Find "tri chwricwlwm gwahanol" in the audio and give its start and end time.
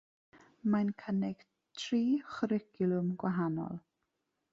1.81-3.79